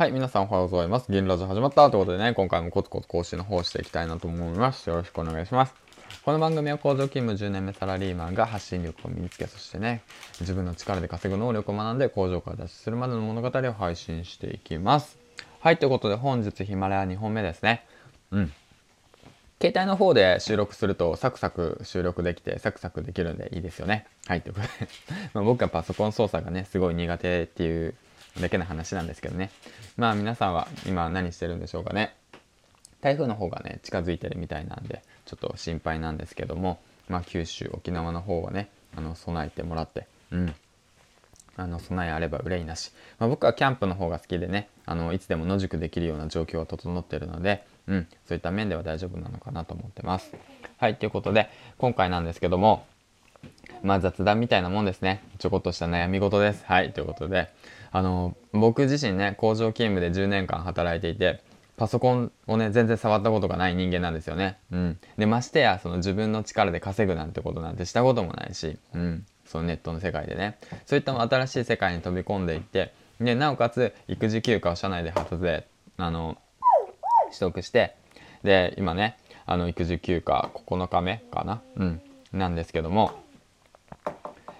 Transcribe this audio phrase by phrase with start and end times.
[0.00, 1.12] はい、皆さんおはようございます。
[1.12, 4.88] 銀ラジオ始まったということでね、今回もコツコツ更新の方していきたいなと思います。
[4.88, 5.74] よろしくお願いします。
[6.24, 10.00] この番組は工場勤務10年目サラリーマンが発信力を身につけ、そしてね、
[10.40, 15.18] 自分の力で稼ぐ能力を学んで工場から脱出するまでの物語を配信していきます。
[15.60, 17.84] はい、ということで本日ヒマラヤ2本目ですね。
[18.30, 18.52] うん。
[19.60, 24.06] 携帯の方で収録するとサクサク収録できてサクサクできるんでいいですよね。
[24.26, 24.88] はい、ということで
[25.34, 27.94] ま僕はパソコン操作がね、すごい苦手っていう
[28.38, 29.50] だけの話なんですけどね。
[29.96, 32.14] まあ皆さんは今何してるんでしょうかね。
[33.00, 40.54] 台風の方がね、近づいてるみたいなんで、ちょっと心配なんですけども、まあ九州、沖縄の方はね、あの、備えてもらって、うん。
[41.56, 50.32] あの備えあれば憂いなし、まあ、僕はキャンプの方が好きでねあのいつでも野宿できるような状況は整ってるので、うん、そういった面では大丈夫なのかなと思ってます。
[50.78, 52.86] はいということで今回なんですけども
[53.82, 55.22] まあ雑談みたいなもんですね。
[55.38, 56.64] ちょこっとした悩み事です。
[56.66, 56.92] はい。
[56.92, 57.48] ということで
[57.92, 61.42] あの僕自身ね工場勤務で10年間働いていて
[61.76, 64.58] パソコンをね全然触ったことがない人間なんですよね。
[64.70, 70.58] うん、でましてやその自分の力で稼ぐなんてことなんてしたこともないし、うん、そのネットの世界でね。
[70.86, 75.66] そういった新しい世界に飛び込んでいってでなおかつ育児休暇を社内で発税
[75.96, 76.36] あの
[77.28, 77.96] 取得して
[78.42, 79.16] で今ね
[79.46, 83.12] あの育児休暇9日目かな、うん、なんですけども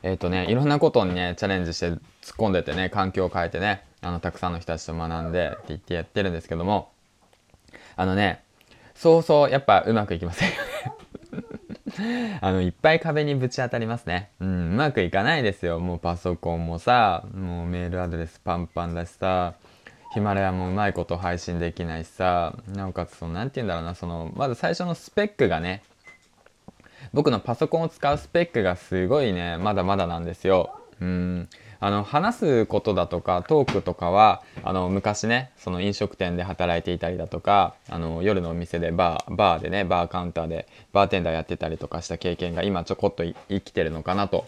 [0.03, 2.01] えっ、ー、とねいろんなことにねチャレンジして突っ
[2.37, 6.91] 込んでてね環境を変えてねあのたくさんの人たちと学んでって言ってやってるんですけども
[7.97, 8.43] あのね
[8.95, 10.61] そうそうやっぱうまくいきませんよね
[12.41, 14.31] あの、いっぱい壁にぶち当たりますね。
[14.41, 15.81] うん、うまくいかないですよ。
[15.81, 19.55] もうパソコンもさ、もうメールアドレスパンパンだしさ、
[20.13, 25.83] ヒマラヤもうまいこと配信できないしさ、なおかつその、なんて言うんだろうな、その、まず最初のスペックがね、
[27.13, 30.81] 僕のパソコンを使うスペックがすごいね、まだまだなんですよ。
[31.01, 31.49] うん。
[31.83, 44.47] あの話すことだとかトークとかはあの昔ねその飲食店で働いていたりだとかあの夜のお店でバーバーでねバーカウンターでバーテンダーやってたりとかした経験が今ちょこっと生きてるのかなと、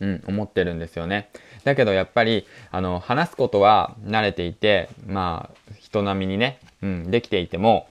[0.00, 1.30] うん、思ってるんですよね。
[1.64, 7.88] だけどやっぱりあの話すことは慣れていてまあ人並みにね、うん、できていても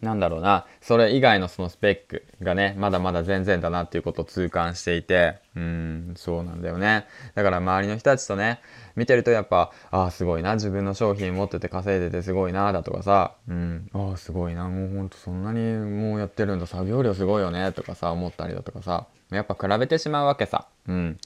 [0.00, 7.06] なんだろうな、それ以外のそのスペックがね、まだまだ全然だなっていうことを痛感していて、うん、そうなんだよね。
[7.34, 8.60] だから周りの人たちとね、
[8.96, 20.66] 見てるとやっぱ、ああ、すごいな、自分の商品持ってて稼いでてすごいな、だとかさ、うん、ああ、すごいな、もうほんとそんなにもうやってるんだ、作業量すごいよね、とかさ、思ったりだとかさ、やっぱ比べてしまうわけさ。
[20.88, 21.18] うん。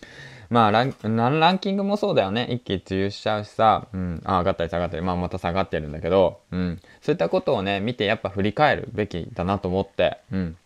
[0.51, 2.47] まあラン、ランキングもそうだよね。
[2.51, 10.57] 一喜一憂しちゃうしさ、うん、あ、上がったり下がったり、まあまた下がってるんだけど、うん、そういったことをね、見てやっぱ振り返るべきだなと思って、うん。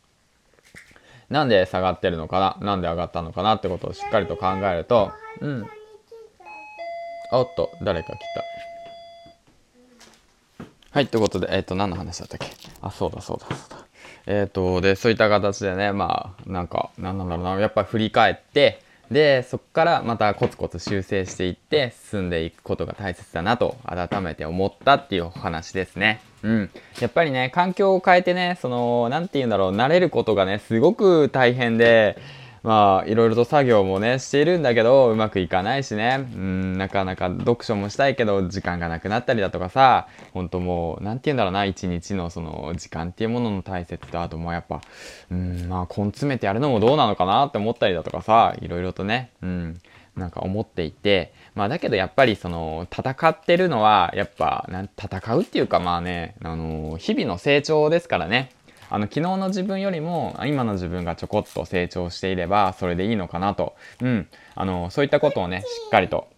[1.30, 2.66] なんで下がってるのかな？
[2.66, 5.66] なんで上がったのかなってことをしっかりと考えると、うん。
[7.32, 8.24] おっと、誰か来た。
[10.90, 12.46] はい、ということで、えっ、ー、と、何の話だったっけ？
[12.80, 13.84] あ、そうだ、そうだ、そうだ。
[14.26, 18.80] えっ、ー、と、で、そういった形でね、まあ、なんか、なんなんだろうな、やっぱり振り返って、
[19.10, 26.20] でそこからまたコツコツ修正していって進んでいくことが大切だなと改めて思ったっていうお話ですね。
[26.42, 26.70] うん。
[27.00, 32.16] やっぱりね、環境を変えてね、その、何て言うんだろう、慣れることがね、すごく大変で、
[32.68, 36.28] まあいろいろと作業もねしているんだけどうまくいかないしね。
[36.34, 44.82] うんなかなか読書もしたいけど時間がなくなったりだとかさ本当もう何て言うんだろうな一日のその時間っていうものの大切とあともうやっぱ
[45.30, 49.30] うんまあ根詰めてやるのもどうなのかなって思ったりだとかさいろいろとね。
[49.42, 49.80] うん
[50.14, 54.68] なんか思っていて、まあだけどやっぱりその戦ってるのはやっぱ
[55.00, 58.50] 戦うっていうかまあね、あの日々の成長ですからね。
[58.91, 66.28] あの昨日の自分よりも今の自分がちょこっと成長していればそれでいいのかなと、うん、あのそういったことをねしっかりと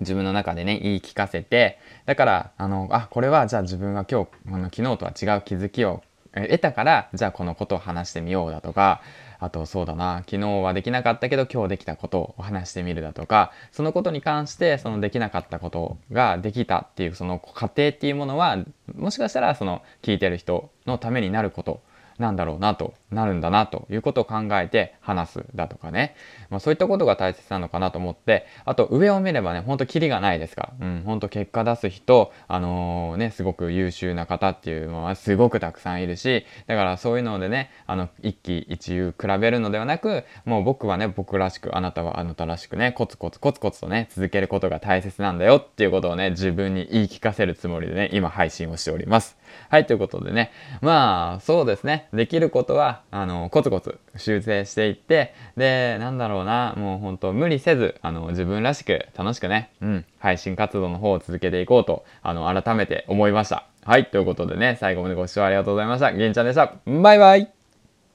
[0.00, 6.02] 自分の中でね言い聞かせてだからあのあこれはじゃあ自分が今日あの昨日とは違う気づきを
[6.34, 9.00] 得たからじゃあこのことを話してみようだとか
[9.46, 10.24] あとそうだな。
[10.26, 18.58] 昨日はできなかったけど今日できたことを話してみるだとかそのことに関してそのできなかったことができたっていうその過程っていうものは
[18.96, 21.80] もしかしたらその聞いてる人のためになること
[22.18, 26.16] なんだろうなとなるんだなということを考えて話すだとかね、
[26.50, 49.35] まあ、そういったことが大切なのかなと思ってあと上を見ればねほんとキリがないですから、うん、ほんと結果出す人あのー、ねすごく優秀な方っていうのはすごくたくさんいるしだからそういうのでねあの一喜一憂比べるのではなくもう僕はね僕らしくあなたはあなたらしくねコツコツコツコツとね続けることが大切なんだよっていうことをね自分に言い聞かせるつもりでね今配信をしております。
[49.70, 50.50] はい、ということでね。
[50.80, 52.08] まあ、そうですね。
[52.12, 63.64] できることは、あの、コツコツ修正していって、で、なんだろうな、もうほんと無理せず、あの、自分らしく楽しくね、うん、配信活動の方を続けていこうと、あの、改めて思いました。
[63.84, 66.12] はい、ということでね、最後までご視聴ありがとうございました。
[66.12, 66.72] げんちゃんでした。
[66.86, 67.55] バイバイ